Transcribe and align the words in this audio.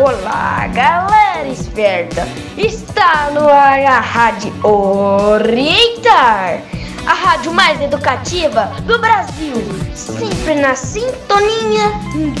Olá, 0.00 0.68
galera 0.68 1.48
esperta! 1.48 2.24
Está 2.56 3.32
no 3.32 3.48
ar 3.48 3.80
a 3.80 3.98
Rádio 3.98 4.54
Orientar, 4.64 6.62
a 7.04 7.14
rádio 7.14 7.52
mais 7.52 7.82
educativa 7.82 8.66
do 8.84 8.96
Brasil, 9.00 9.56
sempre 9.96 10.54
na 10.54 10.76
sintonia 10.76 11.90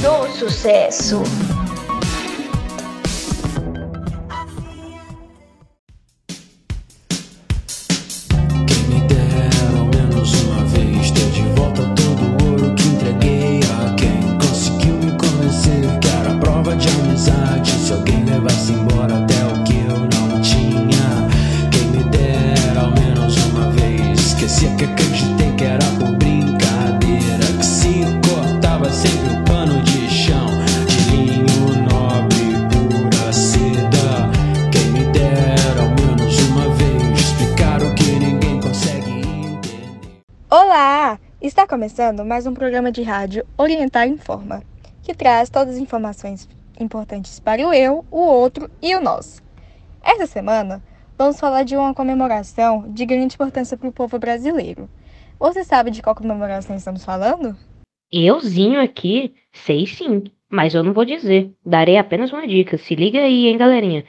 do 0.00 0.30
sucesso. 0.38 1.20
Está 41.48 41.66
começando 41.66 42.26
mais 42.26 42.46
um 42.46 42.52
programa 42.52 42.92
de 42.92 43.00
rádio 43.00 43.42
Orientar 43.56 44.06
Informa, 44.06 44.62
que 45.02 45.14
traz 45.14 45.48
todas 45.48 45.76
as 45.76 45.80
informações 45.80 46.46
importantes 46.78 47.40
para 47.40 47.66
o 47.66 47.72
eu, 47.72 48.04
o 48.10 48.20
outro 48.20 48.70
e 48.82 48.94
o 48.94 49.00
nós. 49.00 49.42
Esta 50.04 50.26
semana, 50.26 50.82
vamos 51.16 51.40
falar 51.40 51.62
de 51.62 51.74
uma 51.74 51.94
comemoração 51.94 52.92
de 52.92 53.06
grande 53.06 53.34
importância 53.34 53.78
para 53.78 53.88
o 53.88 53.92
povo 53.92 54.18
brasileiro. 54.18 54.90
Você 55.40 55.64
sabe 55.64 55.90
de 55.90 56.02
qual 56.02 56.14
comemoração 56.14 56.76
estamos 56.76 57.02
falando? 57.02 57.56
Euzinho 58.12 58.78
aqui, 58.78 59.34
sei 59.50 59.86
sim, 59.86 60.24
mas 60.50 60.74
eu 60.74 60.84
não 60.84 60.92
vou 60.92 61.06
dizer. 61.06 61.50
Darei 61.64 61.96
apenas 61.96 62.30
uma 62.30 62.46
dica. 62.46 62.76
Se 62.76 62.94
liga 62.94 63.20
aí, 63.20 63.46
hein, 63.46 63.56
galerinha 63.56 64.04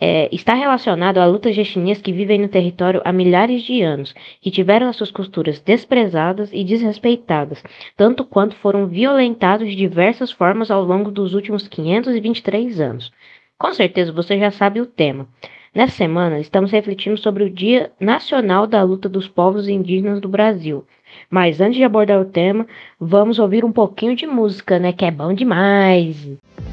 é, 0.00 0.28
está 0.32 0.54
relacionado 0.54 1.18
a 1.18 1.26
lutas 1.26 1.56
etnias 1.56 2.00
que 2.00 2.12
vivem 2.12 2.40
no 2.40 2.48
território 2.48 3.02
há 3.04 3.12
milhares 3.12 3.62
de 3.62 3.82
anos, 3.82 4.14
que 4.40 4.50
tiveram 4.50 4.88
as 4.88 4.96
suas 4.96 5.10
culturas 5.10 5.60
desprezadas 5.60 6.50
e 6.52 6.64
desrespeitadas, 6.64 7.62
tanto 7.96 8.24
quanto 8.24 8.56
foram 8.56 8.86
violentados 8.86 9.68
de 9.68 9.76
diversas 9.76 10.32
formas 10.32 10.70
ao 10.70 10.82
longo 10.82 11.10
dos 11.10 11.34
últimos 11.34 11.68
523 11.68 12.80
anos. 12.80 13.12
Com 13.58 13.74
certeza 13.74 14.10
você 14.10 14.38
já 14.38 14.50
sabe 14.50 14.80
o 14.80 14.86
tema. 14.86 15.28
Nessa 15.72 15.96
semana, 15.96 16.40
estamos 16.40 16.72
refletindo 16.72 17.16
sobre 17.16 17.44
o 17.44 17.50
Dia 17.50 17.92
Nacional 18.00 18.66
da 18.66 18.82
Luta 18.82 19.08
dos 19.08 19.28
Povos 19.28 19.68
Indígenas 19.68 20.20
do 20.20 20.28
Brasil. 20.28 20.84
Mas 21.28 21.60
antes 21.60 21.76
de 21.76 21.84
abordar 21.84 22.20
o 22.20 22.24
tema, 22.24 22.66
vamos 22.98 23.38
ouvir 23.38 23.64
um 23.64 23.70
pouquinho 23.70 24.16
de 24.16 24.26
música, 24.26 24.80
né? 24.80 24.92
Que 24.92 25.04
é 25.04 25.10
bom 25.12 25.32
demais. 25.32 26.16
Vocês 26.16 26.69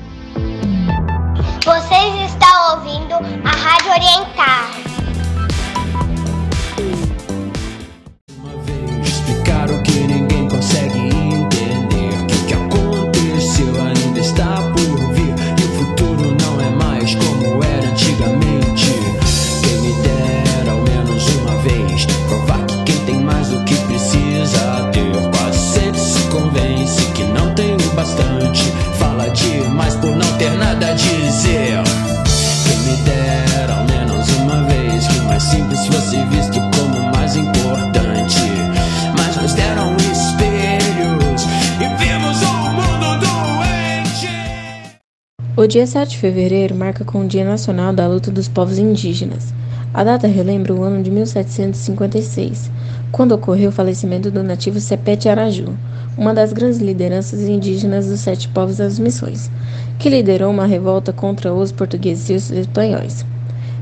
O 45.57 45.65
dia 45.65 45.87
7 45.87 46.11
de 46.11 46.17
fevereiro 46.19 46.75
marca 46.75 47.03
com 47.03 47.21
o 47.21 47.27
Dia 47.27 47.43
Nacional 47.43 47.91
da 47.91 48.07
Luta 48.07 48.29
dos 48.29 48.47
Povos 48.47 48.77
Indígenas. 48.77 49.51
A 49.91 50.03
data 50.03 50.27
relembra 50.27 50.71
o 50.71 50.83
ano 50.83 51.01
de 51.01 51.09
1756, 51.09 52.69
quando 53.11 53.31
ocorreu 53.31 53.69
o 53.69 53.71
falecimento 53.71 54.29
do 54.29 54.43
nativo 54.43 54.79
Sepete 54.79 55.27
Araju, 55.27 55.75
uma 56.15 56.31
das 56.31 56.53
grandes 56.53 56.77
lideranças 56.77 57.41
indígenas 57.41 58.05
dos 58.05 58.19
sete 58.19 58.47
povos 58.49 58.77
das 58.77 58.99
missões, 58.99 59.49
que 59.97 60.11
liderou 60.11 60.51
uma 60.51 60.67
revolta 60.67 61.11
contra 61.11 61.51
os 61.51 61.71
portugueses 61.71 62.29
e 62.29 62.33
os 62.33 62.51
espanhóis. 62.51 63.25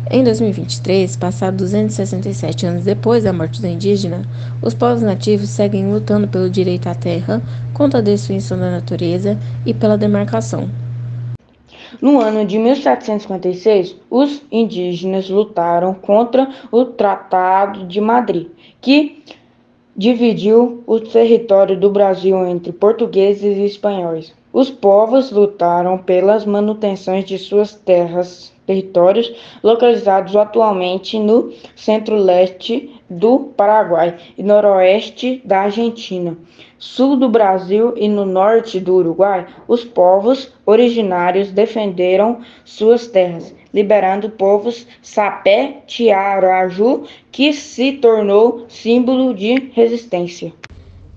Em 0.10 0.24
2023, 0.24 1.18
passados 1.18 1.72
267 1.72 2.66
anos 2.68 2.86
depois 2.86 3.26
da 3.26 3.34
morte 3.34 3.60
do 3.60 3.68
indígena, 3.68 4.22
os 4.62 4.74
povos 4.74 5.04
nativos 5.04 5.50
seguem 5.50 5.92
lutando 5.92 6.26
pelo 6.26 6.50
direito 6.50 6.88
à 6.88 6.96
terra, 6.96 7.42
contra 7.74 8.00
a 8.00 8.02
destruição 8.02 8.58
da 8.58 8.72
natureza 8.72 9.38
e 9.66 9.74
pela 9.74 9.98
demarcação. 9.98 10.70
No 12.02 12.20
ano 12.20 12.46
de 12.46 12.58
1756, 12.58 13.96
os 14.10 14.42
indígenas 14.52 15.30
lutaram 15.30 15.94
contra 15.94 16.50
o 16.72 16.86
Tratado 16.86 17.86
de 17.86 18.00
Madrid, 18.02 18.48
que 18.82 19.24
dividiu 19.96 20.84
o 20.86 21.00
território 21.00 21.80
do 21.80 21.90
Brasil 21.90 22.46
entre 22.46 22.74
portugueses 22.74 23.58
e 23.58 23.66
espanhóis. 23.66 24.34
Os 24.52 24.70
povos 24.70 25.32
lutaram 25.32 25.98
pelas 25.98 26.46
manutenções 26.46 27.26
de 27.26 27.38
suas 27.38 27.74
terras, 27.74 28.54
territórios 28.66 29.32
localizados 29.64 30.36
atualmente 30.36 31.20
no 31.20 31.52
centro-leste 31.76 32.92
do 33.10 33.40
Paraguai 33.56 34.18
e 34.38 34.42
noroeste 34.42 35.42
da 35.46 35.62
Argentina, 35.62 36.36
sul 36.78 37.16
do 37.16 37.30
Brasil 37.30 37.94
e 37.96 38.08
no 38.08 38.26
norte 38.26 38.80
do 38.80 38.96
Uruguai. 38.96 39.46
Os 39.68 39.84
povos 39.84 40.52
originários 40.66 41.52
defenderam 41.52 42.42
suas 42.64 43.08
terras 43.08 43.54
liberando 43.76 44.30
povos 44.30 44.88
Sapé 45.02 45.82
Tiaraju, 45.86 47.04
que 47.30 47.52
se 47.52 47.92
tornou 47.92 48.66
símbolo 48.70 49.34
de 49.34 49.70
resistência. 49.74 50.54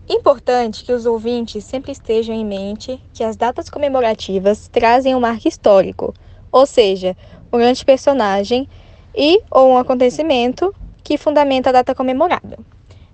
Importante 0.09 0.85
que 0.85 0.93
os 0.93 1.07
ouvintes 1.07 1.63
sempre 1.63 1.93
estejam 1.93 2.35
em 2.35 2.45
mente 2.45 3.01
que 3.15 3.23
as 3.23 3.37
datas 3.37 3.71
comemorativas 3.71 4.67
trazem 4.67 5.15
um 5.15 5.21
marco 5.21 5.47
histórico, 5.47 6.13
ou 6.51 6.67
seja, 6.67 7.17
um 7.53 7.59
grande 7.59 7.85
personagem 7.85 8.69
e 9.15 9.41
ou 9.51 9.71
um 9.71 9.79
acontecimento 9.79 10.75
que 11.03 11.19
fundamenta 11.19 11.71
a 11.71 11.73
data 11.73 11.95
comemorada. 11.95 12.59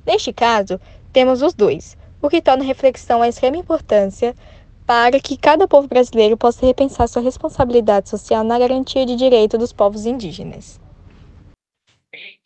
Neste 0.05 0.33
caso, 0.33 0.81
temos 1.13 1.43
os 1.43 1.55
dois, 1.55 1.97
o 2.21 2.29
que 2.29 2.43
torna 2.43 2.65
a 2.65 2.67
reflexão 2.67 3.23
a 3.23 3.29
extrema 3.29 3.57
importância 3.57 4.35
para 4.87 5.19
que 5.19 5.37
cada 5.37 5.67
povo 5.67 5.89
brasileiro 5.89 6.37
possa 6.37 6.67
repensar 6.67 7.09
sua 7.09 7.23
responsabilidade 7.23 8.09
social 8.09 8.45
na 8.45 8.59
garantia 8.59 9.07
de 9.07 9.17
direito 9.17 9.57
dos 9.57 9.73
povos 9.73 10.05
indígenas. 10.05 10.81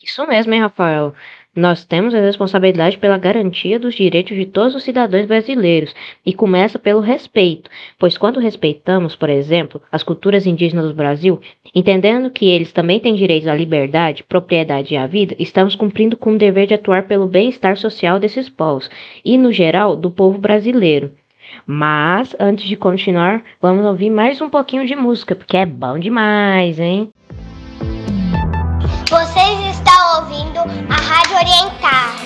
Isso 0.03 0.27
mesmo, 0.27 0.55
hein, 0.55 0.61
Rafael? 0.61 1.15
Nós 1.59 1.85
temos 1.85 2.15
a 2.15 2.21
responsabilidade 2.21 2.99
pela 2.99 3.19
garantia 3.19 3.81
dos 3.81 3.97
direitos 3.97 4.37
de 4.37 4.47
todos 4.47 4.77
os 4.77 4.85
cidadãos 4.85 5.27
brasileiros 5.27 5.93
e 6.25 6.33
começa 6.33 6.79
pelo 6.79 7.01
respeito, 7.01 7.69
pois 7.99 8.17
quando 8.17 8.39
respeitamos, 8.39 9.17
por 9.17 9.29
exemplo, 9.29 9.83
as 9.91 10.05
culturas 10.05 10.47
indígenas 10.47 10.87
do 10.87 10.95
Brasil, 10.95 11.41
entendendo 11.75 12.31
que 12.31 12.47
eles 12.49 12.71
também 12.71 13.01
têm 13.01 13.17
direitos 13.17 13.49
à 13.49 13.57
liberdade, 13.57 14.23
propriedade 14.23 14.95
e 14.95 14.97
à 14.97 15.05
vida, 15.09 15.35
estamos 15.37 15.75
cumprindo 15.75 16.17
com 16.17 16.35
o 16.35 16.39
dever 16.39 16.69
de 16.69 16.75
atuar 16.75 17.09
pelo 17.09 17.27
bem-estar 17.27 17.77
social 17.77 18.21
desses 18.21 18.49
povos 18.49 18.89
e, 19.25 19.37
no 19.37 19.51
geral, 19.51 19.97
do 19.97 20.13
povo 20.13 20.39
brasileiro. 20.39 21.11
Mas, 21.67 22.37
antes 22.39 22.69
de 22.69 22.77
continuar, 22.77 23.43
vamos 23.61 23.85
ouvir 23.85 24.11
mais 24.11 24.41
um 24.41 24.49
pouquinho 24.49 24.87
de 24.87 24.95
música, 24.95 25.35
porque 25.35 25.57
é 25.57 25.67
bom 25.67 25.99
demais, 25.99 26.79
hein? 26.79 27.09
Vocês 29.11 29.59
estão 29.71 29.88
a 30.71 30.97
Rádio 30.97 31.37
Orientar. 31.37 32.18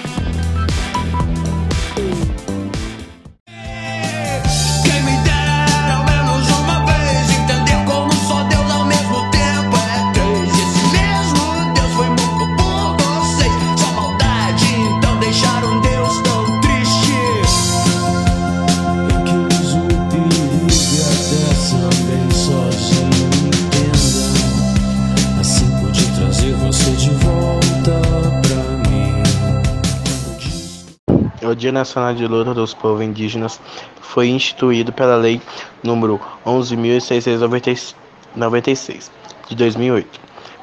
O 31.52 31.54
Dia 31.54 31.70
Nacional 31.70 32.14
de 32.14 32.26
Luta 32.26 32.54
dos 32.54 32.72
Povos 32.72 33.02
Indígenas 33.02 33.60
foi 34.00 34.28
instituído 34.28 34.90
pela 34.90 35.16
Lei 35.16 35.38
nº 35.84 36.18
11.696 36.46 39.10
de 39.50 39.56
2008. 39.56 40.18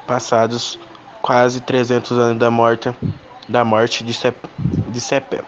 Passados 0.08 0.80
quase 1.22 1.62
300 1.62 2.18
anos 2.18 2.40
da 2.40 2.50
morte, 2.50 2.92
da 3.48 3.64
morte 3.64 4.04
de, 4.04 4.16
Cep, 4.16 4.36
de 4.88 5.00
Cepé, 5.00 5.44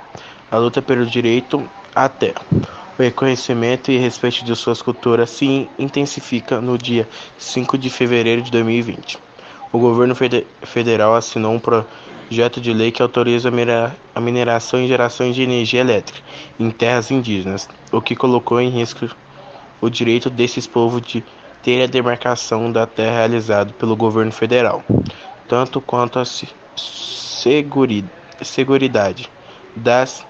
a 0.51 0.57
luta 0.59 0.79
pelo 0.79 1.07
direito 1.07 1.67
à 1.95 2.07
terra. 2.07 2.45
O 2.51 3.01
reconhecimento 3.01 3.89
e 3.89 3.97
respeito 3.97 4.45
de 4.45 4.55
suas 4.55 4.79
culturas 4.79 5.31
se 5.31 5.67
intensifica 5.79 6.61
no 6.61 6.77
dia 6.77 7.09
5 7.39 7.79
de 7.79 7.89
fevereiro 7.89 8.43
de 8.43 8.51
2020. 8.51 9.17
O 9.73 9.79
governo 9.79 10.13
federal 10.61 11.15
assinou 11.15 11.55
um 11.55 11.59
projeto 11.59 12.10
de 12.31 12.73
lei 12.73 12.91
que 12.91 13.01
autoriza 13.01 13.51
a 14.15 14.21
mineração 14.21 14.81
e 14.81 14.87
geração 14.87 15.31
de 15.31 15.41
energia 15.41 15.81
elétrica 15.81 16.19
em 16.57 16.71
terras 16.71 17.11
indígenas, 17.11 17.67
o 17.91 18.01
que 18.01 18.15
colocou 18.15 18.61
em 18.61 18.69
risco 18.69 19.09
o 19.81 19.89
direito 19.89 20.29
desses 20.29 20.65
povos 20.65 21.01
de 21.01 21.23
ter 21.61 21.83
a 21.83 21.87
demarcação 21.87 22.71
da 22.71 22.87
terra 22.87 23.17
realizado 23.17 23.73
pelo 23.73 23.95
governo 23.95 24.31
federal, 24.31 24.83
tanto 25.47 25.81
quanto 25.81 26.19
a 26.19 26.23
seguridade 28.41 29.29
das 29.75 30.25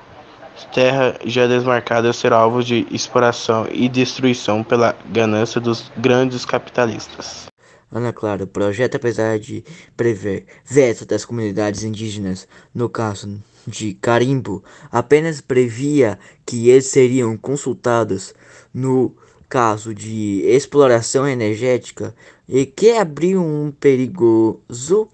terras 0.74 1.15
já 1.25 1.45
desmarcadas 1.47 2.15
ser 2.15 2.33
alvo 2.33 2.63
de 2.63 2.88
exploração 2.92 3.68
e 3.71 3.88
destruição 3.88 4.63
pela 4.63 4.95
ganância 5.06 5.62
dos 5.62 5.92
grandes 5.97 6.45
capitalistas. 6.45 7.50
Ana 7.92 8.14
Clara, 8.14 8.46
o 8.46 8.48
projeto, 8.48 8.96
apesar 8.96 9.38
de 9.38 9.64
prever 9.98 10.46
veto 10.66 11.06
das 11.06 11.26
comunidades 11.26 11.84
indígenas, 11.84 12.48
no 12.74 12.88
caso 12.88 13.42
de 13.68 13.94
carimbo, 13.96 14.64
apenas 14.92 15.42
previa 15.42 16.18
que 16.46 16.70
eles 16.70 16.88
seriam 16.88 17.36
consultados 17.38 18.34
no 18.74 19.16
caso 19.50 19.94
de 19.94 20.42
exploração 20.46 21.28
energética 21.28 22.16
e 22.48 22.66
que 22.66 22.92
abriu 22.92 23.44
um 23.44 23.72
perigoso 23.72 25.10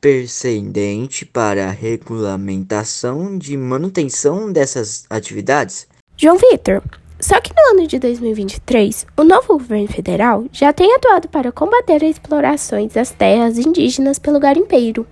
precedente 0.00 1.24
para 1.24 1.68
a 1.68 1.72
regulamentação 1.72 3.36
de 3.36 3.56
manutenção 3.56 4.52
dessas 4.52 5.04
atividades. 5.08 5.88
João 6.16 6.36
Vitor, 6.36 6.82
só 7.20 7.40
que 7.40 7.52
no 7.52 7.78
ano 7.78 7.88
de 7.88 7.98
2023, 7.98 9.06
o 9.16 9.24
novo 9.24 9.58
governo 9.58 9.88
federal 9.88 10.44
já 10.52 10.72
tem 10.72 10.94
atuado 10.94 11.28
para 11.28 11.50
combater 11.50 12.04
as 12.04 12.10
explorações 12.12 12.92
das 12.92 13.10
terras 13.10 13.58
indígenas 13.58 14.18
pelo 14.18 14.38
garimpeiro. 14.38 15.04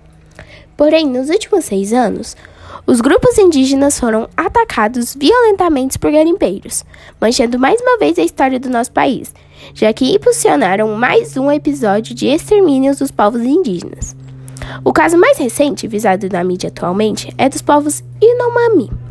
Porém, 0.77 1.05
nos 1.05 1.29
últimos 1.29 1.65
seis 1.65 1.91
anos, 1.91 2.37
os 2.85 3.01
grupos 3.01 3.37
indígenas 3.37 3.99
foram 3.99 4.29
atacados 4.37 5.13
violentamente 5.19 5.99
por 5.99 6.09
garimpeiros, 6.09 6.85
manchando 7.19 7.59
mais 7.59 7.81
uma 7.81 7.97
vez 7.97 8.17
a 8.17 8.23
história 8.23 8.57
do 8.57 8.69
nosso 8.69 8.93
país, 8.93 9.33
já 9.73 9.91
que 9.91 10.15
impulsionaram 10.15 10.87
mais 10.95 11.35
um 11.35 11.51
episódio 11.51 12.15
de 12.15 12.27
extermínios 12.27 12.99
dos 12.99 13.11
povos 13.11 13.41
indígenas. 13.41 14.15
O 14.83 14.93
caso 14.93 15.17
mais 15.17 15.37
recente 15.37 15.87
visado 15.87 16.29
na 16.31 16.43
mídia 16.43 16.69
atualmente 16.69 17.33
é 17.37 17.49
dos 17.49 17.61
povos 17.61 18.01
Inomami. 18.21 19.06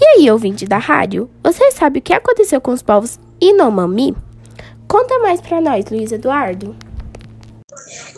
E 0.00 0.04
aí, 0.06 0.30
ouvinte 0.30 0.66
da 0.66 0.78
rádio, 0.78 1.28
você 1.42 1.70
sabe 1.70 1.98
o 1.98 2.02
que 2.02 2.12
aconteceu 2.12 2.60
com 2.60 2.70
os 2.70 2.82
povos 2.82 3.18
Inomami? 3.40 4.16
Conta 4.88 5.18
mais 5.18 5.40
para 5.40 5.60
nós, 5.60 5.84
Luiz 5.90 6.12
Eduardo. 6.12 6.74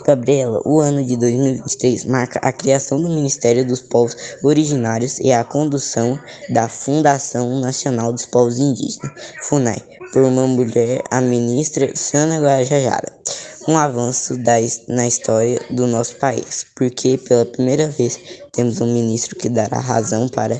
Gabriela, 0.05 0.61
o 0.65 0.79
ano 0.79 1.03
de 1.03 1.17
2023 1.17 2.05
marca 2.05 2.39
a 2.39 2.51
criação 2.51 3.01
do 3.01 3.09
Ministério 3.09 3.65
dos 3.65 3.81
Povos 3.81 4.15
Originários 4.43 5.19
e 5.19 5.31
a 5.31 5.43
condução 5.43 6.19
da 6.49 6.67
Fundação 6.67 7.59
Nacional 7.59 8.13
dos 8.13 8.25
Povos 8.25 8.57
Indígenas, 8.59 9.11
FUNAI, 9.43 9.81
por 10.13 10.23
uma 10.23 10.47
mulher, 10.47 11.01
a 11.11 11.21
ministra 11.21 11.91
Sana 11.95 12.39
Guajajara. 12.39 13.11
Um 13.67 13.77
avanço 13.77 14.37
da, 14.37 14.53
na 14.87 15.05
história 15.05 15.59
do 15.69 15.85
nosso 15.87 16.15
país, 16.15 16.65
porque 16.73 17.17
pela 17.17 17.45
primeira 17.45 17.89
vez 17.89 18.17
temos 18.53 18.79
um 18.79 18.93
ministro 18.93 19.35
que 19.35 19.49
dará 19.49 19.77
razão 19.77 20.29
para 20.29 20.59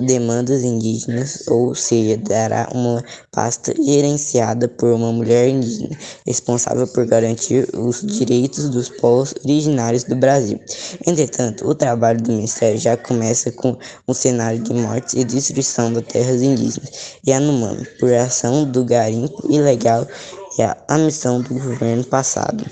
demandas 0.00 0.62
indígenas, 0.62 1.46
ou 1.48 1.74
seja, 1.74 2.16
dará 2.16 2.66
uma 2.72 3.04
pasta 3.30 3.74
gerenciada 3.74 4.68
por 4.68 4.88
uma 4.88 5.12
mulher 5.12 5.50
indígena, 5.50 5.98
responsável 6.26 6.88
por 6.88 7.04
garantir 7.04 7.68
os 7.76 8.00
direitos 8.00 8.70
dos 8.76 8.88
povos 8.88 9.34
originários 9.44 10.04
do 10.04 10.14
Brasil. 10.14 10.60
Entretanto, 11.06 11.66
o 11.66 11.74
trabalho 11.74 12.20
do 12.20 12.32
ministério 12.32 12.78
já 12.78 12.96
começa 12.96 13.50
com 13.50 13.76
um 14.06 14.12
cenário 14.12 14.62
de 14.62 14.74
mortes 14.74 15.14
e 15.14 15.24
destruição 15.24 15.92
das 15.92 16.04
terras 16.04 16.42
indígenas 16.42 17.18
e 17.26 17.30
Yanomami, 17.30 17.86
por 17.98 18.12
ação 18.12 18.64
do 18.70 18.84
garimpo 18.84 19.50
ilegal 19.50 20.06
é 20.58 20.76
a 20.88 20.98
missão 20.98 21.40
do 21.40 21.54
governo 21.54 22.04
passado. 22.04 22.64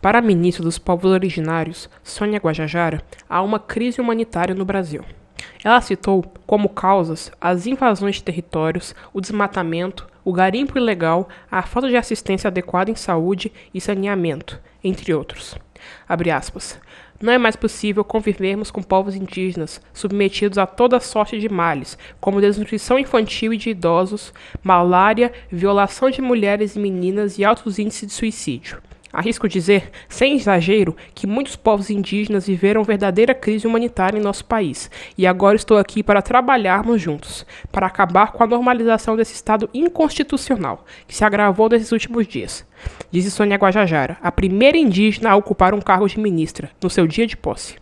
Para 0.00 0.18
a 0.18 0.22
ministra 0.22 0.62
dos 0.62 0.78
Povos 0.78 1.10
Originários, 1.10 1.88
Sônia 2.02 2.38
Guajajara, 2.38 3.02
há 3.28 3.42
uma 3.42 3.58
crise 3.58 4.00
humanitária 4.00 4.54
no 4.54 4.64
Brasil. 4.64 5.02
Ela 5.62 5.80
citou 5.80 6.24
como 6.46 6.68
causas 6.68 7.30
as 7.40 7.66
invasões 7.66 8.16
de 8.16 8.22
territórios, 8.22 8.94
o 9.12 9.20
desmatamento, 9.20 10.06
o 10.24 10.32
garimpo 10.32 10.78
ilegal, 10.78 11.28
a 11.50 11.62
falta 11.62 11.88
de 11.88 11.96
assistência 11.96 12.48
adequada 12.48 12.90
em 12.90 12.94
saúde 12.94 13.52
e 13.72 13.80
saneamento, 13.80 14.60
entre 14.82 15.14
outros. 15.14 15.56
Não 17.20 17.32
é 17.32 17.38
mais 17.38 17.56
possível 17.56 18.04
convivermos 18.04 18.70
com 18.70 18.82
povos 18.82 19.14
indígenas 19.14 19.80
submetidos 19.94 20.58
a 20.58 20.66
toda 20.66 21.00
sorte 21.00 21.38
de 21.38 21.48
males, 21.48 21.96
como 22.20 22.40
desnutrição 22.40 22.98
infantil 22.98 23.54
e 23.54 23.56
de 23.56 23.70
idosos, 23.70 24.34
malária, 24.62 25.32
violação 25.50 26.10
de 26.10 26.20
mulheres 26.20 26.76
e 26.76 26.78
meninas 26.78 27.38
e 27.38 27.44
altos 27.44 27.78
índices 27.78 28.08
de 28.08 28.12
suicídio. 28.12 28.82
Arrisco 29.16 29.48
dizer, 29.48 29.90
sem 30.10 30.36
exagero, 30.36 30.94
que 31.14 31.26
muitos 31.26 31.56
povos 31.56 31.88
indígenas 31.88 32.46
viveram 32.46 32.84
verdadeira 32.84 33.34
crise 33.34 33.66
humanitária 33.66 34.18
em 34.18 34.22
nosso 34.22 34.44
país, 34.44 34.90
e 35.16 35.26
agora 35.26 35.56
estou 35.56 35.78
aqui 35.78 36.02
para 36.02 36.20
trabalharmos 36.20 37.00
juntos, 37.00 37.46
para 37.72 37.86
acabar 37.86 38.32
com 38.32 38.44
a 38.44 38.46
normalização 38.46 39.16
desse 39.16 39.32
estado 39.32 39.70
inconstitucional, 39.72 40.84
que 41.08 41.16
se 41.16 41.24
agravou 41.24 41.66
nesses 41.70 41.92
últimos 41.92 42.26
dias. 42.26 42.68
Disse 43.10 43.30
Sônia 43.30 43.56
Guajajara, 43.56 44.18
a 44.20 44.30
primeira 44.30 44.76
indígena 44.76 45.30
a 45.30 45.36
ocupar 45.36 45.72
um 45.72 45.80
cargo 45.80 46.06
de 46.06 46.20
ministra, 46.20 46.68
no 46.82 46.90
seu 46.90 47.06
dia 47.06 47.26
de 47.26 47.38
posse. 47.38 47.76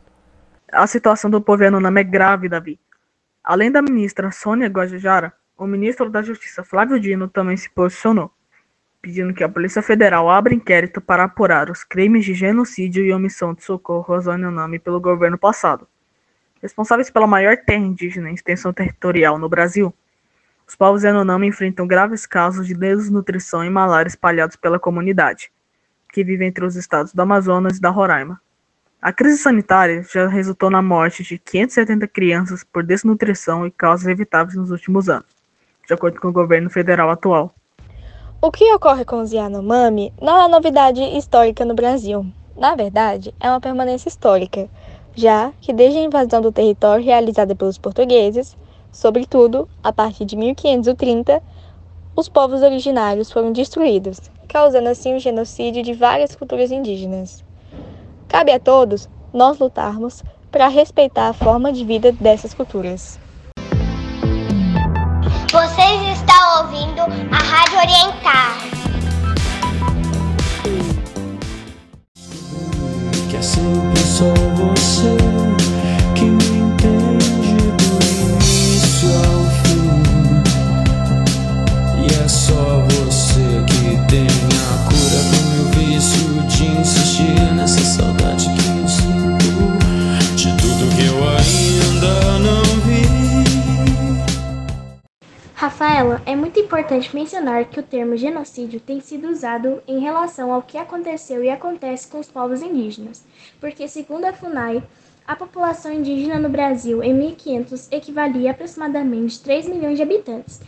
A 0.71 0.87
situação 0.87 1.29
do 1.29 1.41
povo 1.41 1.65
Yanomami 1.65 2.03
é 2.03 2.05
grave, 2.05 2.49
Davi. 2.49 2.79
Além 3.43 3.73
da 3.73 3.83
ministra 3.83 4.31
Sônia 4.31 4.69
Guajajara, 4.69 5.33
o 5.59 5.67
ministro 5.67 6.09
da 6.09 6.23
Justiça 6.23 6.63
Flávio 6.63 7.01
Dino 7.01 7.27
também 7.27 7.57
se 7.57 7.69
posicionou 7.71 8.31
pedindo 9.05 9.35
que 9.35 9.45
a 9.45 9.49
Polícia 9.51 9.83
Federal 9.83 10.31
abra 10.31 10.55
inquérito 10.55 10.99
para 10.99 11.25
apurar 11.25 11.71
os 11.71 11.85
crimes 11.85 12.25
de 12.25 12.33
genocídio 12.33 13.05
e 13.05 13.13
omissão 13.13 13.53
de 13.53 13.63
socorro 13.63 14.15
aos 14.15 14.25
Yanomami 14.25 14.79
pelo 14.79 14.99
governo 14.99 15.37
passado. 15.37 15.87
Responsáveis 16.63 17.11
pela 17.11 17.27
maior 17.27 17.55
terra 17.55 17.85
indígena 17.85 18.31
em 18.31 18.35
extensão 18.35 18.73
territorial 18.73 19.39
no 19.39 19.47
Brasil, 19.47 19.93
os 20.67 20.75
povos 20.75 21.03
Yanomami 21.03 21.49
enfrentam 21.49 21.87
graves 21.87 22.25
casos 22.25 22.67
de 22.67 22.73
desnutrição 22.73 23.63
e 23.63 23.69
malária 23.69 24.09
espalhados 24.09 24.57
pela 24.57 24.79
comunidade, 24.79 25.53
que 26.11 26.25
vive 26.25 26.47
entre 26.47 26.65
os 26.65 26.75
estados 26.75 27.13
do 27.13 27.21
Amazonas 27.21 27.77
e 27.77 27.81
da 27.83 27.91
Roraima. 27.91 28.41
A 29.03 29.13
crise 29.13 29.37
sanitária 29.37 30.03
já 30.11 30.27
resultou 30.29 30.71
na 30.71 30.81
morte 30.81 31.23
de 31.23 31.37
570 31.37 32.09
crianças 32.09 32.65
por 32.65 32.83
desnutrição 32.83 33.67
e 33.67 33.71
causas 33.71 34.07
evitáveis 34.07 34.57
nos 34.57 34.71
últimos 34.71 35.11
anos, 35.11 35.29
de 35.87 35.93
acordo 35.93 36.19
com 36.19 36.29
o 36.29 36.33
governo 36.33 36.71
federal 36.71 37.11
atual. 37.11 37.55
O 38.45 38.53
que 38.53 38.75
ocorre 38.75 39.07
com 39.07 39.23
os 39.23 39.33
Yanomami 39.33 40.13
não 40.21 40.39
é 40.39 40.47
novidade 40.47 41.03
histórica 41.03 41.65
no 41.65 41.73
Brasil. 41.73 42.27
Na 42.55 42.75
verdade, 42.75 43.35
é 43.41 43.49
uma 43.49 43.59
permanência 43.59 44.11
histórica, 44.11 44.69
já 45.15 45.51
que 45.63 45.73
desde 45.73 45.99
a 45.99 46.03
invasão 46.03 46.43
do 46.43 46.53
território 46.53 47.03
realizada 47.03 47.57
pelos 47.57 47.79
portugueses, 47.79 48.55
sobretudo 48.93 49.67
a 49.83 49.91
partir 49.95 50.27
de 50.27 50.37
1530, 50.37 51.43
os 52.15 52.29
povos 52.29 52.61
originários 52.61 53.33
foram 53.33 53.51
destruídos, 53.51 54.21
causando 54.47 54.91
assim 54.91 55.17
o 55.17 55.19
genocídio 55.19 55.83
de 55.83 55.95
várias 55.95 56.37
culturas 56.37 56.71
indígenas. 56.71 57.43
Cabe 58.29 58.53
a 58.53 58.61
todos 58.61 59.09
nós 59.33 59.59
lutarmos 59.59 60.23
para 60.51 60.69
respeitar 60.69 61.29
a 61.29 61.33
forma 61.33 61.73
de 61.73 61.83
vida 61.83 62.13
dessas 62.13 62.53
culturas. 62.53 63.19
Vocês 65.51 66.19
estão 66.19 66.63
ouvindo 66.63 67.01
a 67.01 67.44
Orientar. 67.85 68.57
Que 73.29 73.37
é 73.37 73.43
sempre 73.43 74.01
só 74.01 74.33
você 74.57 75.54
muito 96.37 96.59
importante 96.59 97.15
mencionar 97.15 97.67
que 97.67 97.79
o 97.79 97.83
termo 97.83 98.17
genocídio 98.17 98.81
tem 98.81 99.01
sido 99.01 99.29
usado 99.29 99.83
em 99.87 99.99
relação 99.99 100.53
ao 100.53 100.63
que 100.63 100.79
aconteceu 100.79 101.45
e 101.45 101.51
acontece 101.51 102.09
com 102.09 102.19
os 102.19 102.31
povos 102.31 102.63
indígenas, 102.63 103.25
porque, 103.61 103.87
segundo 103.87 104.25
a 104.25 104.33
FUNAI, 104.33 104.83
a 105.27 105.37
população 105.37 105.93
indígena 105.93 106.39
no 106.39 106.49
Brasil 106.49 107.03
em 107.03 107.15
1500 107.15 107.91
equivalia 107.91 108.51
a 108.51 108.53
aproximadamente 108.53 109.41
3 109.41 109.69
milhões 109.69 109.97
de 109.97 110.03
habitantes, 110.03 110.61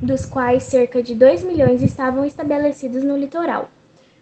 dos 0.00 0.24
quais 0.24 0.62
cerca 0.62 1.02
de 1.02 1.14
2 1.14 1.42
milhões 1.42 1.82
estavam 1.82 2.24
estabelecidos 2.24 3.02
no 3.02 3.16
litoral. 3.16 3.68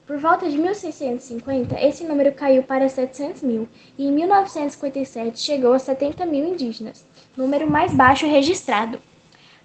Por 0.06 0.18
volta 0.18 0.48
de 0.48 0.56
1650, 0.56 1.80
esse 1.80 2.04
número 2.04 2.32
caiu 2.32 2.62
para 2.62 2.88
700 2.88 3.42
mil 3.42 3.68
e 3.98 4.06
em 4.06 4.12
1957 4.12 5.38
chegou 5.40 5.72
a 5.72 5.78
70 5.78 6.24
mil 6.26 6.46
indígenas, 6.46 7.04
número 7.36 7.68
mais 7.68 7.92
baixo 7.92 8.26
registrado. 8.26 9.00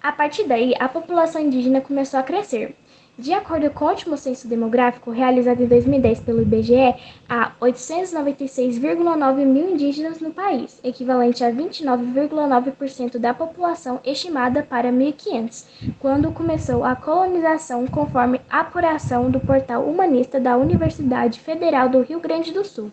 A 0.02 0.10
partir 0.10 0.44
daí, 0.44 0.74
a 0.80 0.88
população 0.88 1.40
indígena 1.40 1.80
começou 1.80 2.18
a 2.18 2.24
crescer. 2.24 2.74
De 3.16 3.32
acordo 3.32 3.70
com 3.70 3.84
o 3.84 3.88
último 3.88 4.16
censo 4.16 4.48
demográfico, 4.48 5.12
realizado 5.12 5.62
em 5.62 5.66
2010 5.66 6.20
pelo 6.20 6.42
IBGE, 6.42 6.94
há 7.28 7.52
896,9 7.60 9.44
mil 9.44 9.70
indígenas 9.70 10.18
no 10.18 10.32
país, 10.32 10.80
equivalente 10.82 11.44
a 11.44 11.52
29,9% 11.52 13.18
da 13.18 13.32
população 13.32 14.00
estimada 14.04 14.64
para 14.64 14.90
1500, 14.90 15.66
quando 16.00 16.32
começou 16.32 16.82
a 16.84 16.96
colonização, 16.96 17.86
conforme 17.86 18.40
apuração 18.50 19.30
do 19.30 19.38
portal 19.38 19.84
humanista 19.84 20.40
da 20.40 20.56
Universidade 20.56 21.38
Federal 21.38 21.88
do 21.88 22.00
Rio 22.00 22.18
Grande 22.18 22.50
do 22.50 22.64
Sul. 22.64 22.90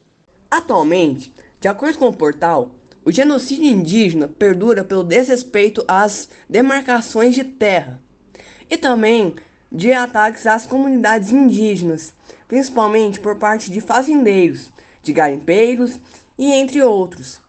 Atualmente, 0.51 1.33
de 1.59 1.67
acordo 1.67 1.97
com 1.97 2.09
o 2.09 2.15
portal, 2.15 2.75
o 3.06 3.12
genocídio 3.12 3.65
indígena 3.65 4.27
perdura 4.27 4.84
pelo 4.84 5.03
desrespeito 5.03 5.84
às 5.88 6.29
demarcações 6.50 7.34
de 7.34 7.44
terra 7.44 8.01
e 8.70 8.77
também 8.77 9.36
de 9.72 9.94
ataques 9.94 10.46
às 10.48 10.65
comunidades 10.65 11.32
indígenas, 11.32 12.13
principalmente 12.48 13.20
por 13.20 13.38
parte 13.38 13.72
de 13.72 13.82
fazendeiros, 13.82 14.72
de 15.01 15.13
garimpeiros 15.13 16.00
e 16.38 16.51
entre 16.51 16.82
outros. 16.82 17.39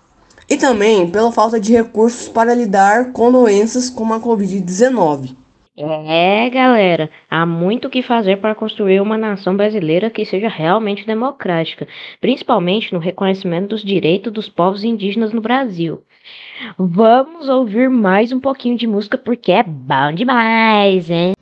E 0.49 0.57
também 0.57 1.09
pela 1.09 1.33
falta 1.33 1.61
de 1.61 1.73
recursos 1.73 2.28
para 2.28 2.54
lidar 2.54 3.12
com 3.12 3.30
doenças 3.30 3.88
como 3.88 4.14
a 4.14 4.21
Covid-19. 4.21 5.37
É, 5.82 6.50
galera, 6.50 7.10
há 7.30 7.46
muito 7.46 7.88
o 7.88 7.90
que 7.90 8.02
fazer 8.02 8.37
para 8.37 8.54
construir 8.54 9.00
uma 9.00 9.16
nação 9.16 9.56
brasileira 9.56 10.10
que 10.10 10.26
seja 10.26 10.49
realmente 10.49 11.06
democrática, 11.06 11.88
principalmente 12.20 12.92
no 12.92 12.99
reconhecimento 12.99 13.68
dos 13.68 13.82
direitos 13.82 14.32
dos 14.32 14.49
povos 14.49 14.84
indígenas 14.84 15.32
no 15.32 15.40
Brasil. 15.40 16.02
Vamos 16.78 17.49
ouvir 17.49 17.88
mais 17.88 18.30
um 18.30 18.40
pouquinho 18.40 18.76
de 18.76 18.87
música 18.87 19.16
porque 19.16 19.52
é 19.52 19.62
bom 19.62 20.12
demais, 20.14 21.08
hein? 21.08 21.32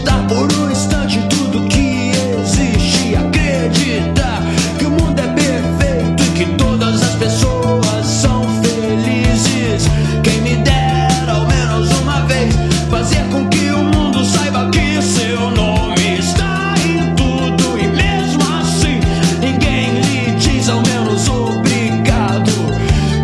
Acreditar 0.00 0.26
por 0.26 0.52
um 0.52 0.70
instante 0.70 1.20
tudo 1.28 1.66
que 1.68 2.12
existe. 2.40 3.14
Acreditar 3.16 4.42
que 4.78 4.86
o 4.86 4.90
mundo 4.90 5.18
é 5.18 5.28
perfeito 5.28 6.22
e 6.22 6.30
que 6.38 6.46
todas 6.56 7.02
as 7.02 7.14
pessoas 7.16 8.06
são 8.06 8.42
felizes. 8.62 9.88
Quem 10.22 10.40
me 10.40 10.56
dera 10.56 11.32
ao 11.32 11.46
menos 11.46 11.90
uma 12.00 12.20
vez 12.22 12.54
fazer 12.90 13.22
com 13.30 13.48
que 13.48 13.70
o 13.70 13.84
mundo 13.84 14.24
saiba 14.24 14.70
que 14.70 15.02
seu 15.02 15.50
nome 15.50 16.18
está 16.18 16.74
em 16.84 17.14
tudo 17.14 17.78
e 17.78 17.86
mesmo 17.86 18.42
assim 18.58 19.00
ninguém 19.40 20.00
lhe 20.00 20.32
diz 20.38 20.68
ao 20.68 20.80
menos 20.82 21.28
obrigado. 21.28 22.52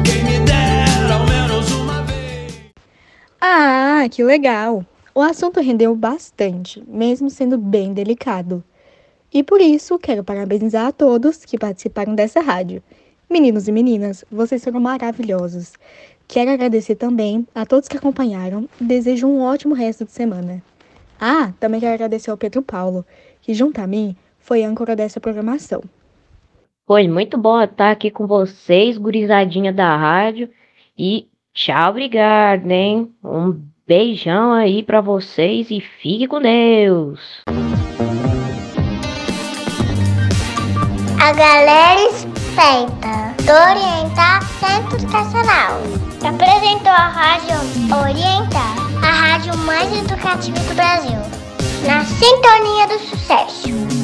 Quem 0.04 0.24
me 0.24 0.38
dera 0.40 1.14
ao 1.14 1.26
menos 1.26 1.70
uma 1.70 2.02
vez. 2.02 2.54
Ah, 3.40 4.06
que 4.10 4.22
legal! 4.22 4.84
O 5.16 5.22
assunto 5.22 5.60
rendeu 5.60 5.96
bastante, 5.96 6.84
mesmo 6.86 7.30
sendo 7.30 7.56
bem 7.56 7.94
delicado. 7.94 8.62
E 9.32 9.42
por 9.42 9.62
isso, 9.62 9.98
quero 9.98 10.22
parabenizar 10.22 10.88
a 10.88 10.92
todos 10.92 11.42
que 11.42 11.56
participaram 11.56 12.14
dessa 12.14 12.42
rádio. 12.42 12.82
Meninos 13.30 13.66
e 13.66 13.72
meninas, 13.72 14.26
vocês 14.30 14.62
foram 14.62 14.78
maravilhosos. 14.78 15.72
Quero 16.28 16.50
agradecer 16.50 16.96
também 16.96 17.48
a 17.54 17.64
todos 17.64 17.88
que 17.88 17.96
acompanharam 17.96 18.68
e 18.78 18.84
desejo 18.84 19.26
um 19.26 19.40
ótimo 19.40 19.74
resto 19.74 20.04
de 20.04 20.12
semana. 20.12 20.62
Ah, 21.18 21.50
também 21.58 21.80
quero 21.80 21.94
agradecer 21.94 22.30
ao 22.30 22.36
Pedro 22.36 22.60
Paulo, 22.60 23.02
que 23.40 23.54
junto 23.54 23.80
a 23.80 23.86
mim 23.86 24.14
foi 24.38 24.64
âncora 24.64 24.94
dessa 24.94 25.18
programação. 25.18 25.82
Foi 26.86 27.08
muito 27.08 27.38
bom 27.38 27.58
estar 27.62 27.90
aqui 27.90 28.10
com 28.10 28.26
vocês, 28.26 28.98
gurizadinha 28.98 29.72
da 29.72 29.96
rádio. 29.96 30.50
E 30.98 31.26
tchau, 31.54 31.88
obrigado, 31.88 32.70
hein? 32.70 33.10
Um 33.24 33.62
beijão 33.86 34.52
aí 34.52 34.82
pra 34.82 35.00
vocês 35.00 35.70
e 35.70 35.80
fique 35.80 36.26
com 36.26 36.40
Deus. 36.40 37.20
A 41.22 41.32
galera 41.32 42.00
esperta 42.10 43.34
do 43.44 43.52
Orientar 43.52 44.42
Centro 44.58 44.96
Educacional 44.96 45.80
apresentou 46.26 46.90
a 46.90 47.08
Rádio 47.08 47.54
Orientar, 48.02 48.76
a 49.02 49.12
rádio 49.12 49.56
mais 49.58 49.92
educativa 49.96 50.58
do 50.58 50.74
Brasil, 50.74 51.20
na 51.86 52.04
sintonia 52.04 52.88
do 52.88 52.98
sucesso. 52.98 53.95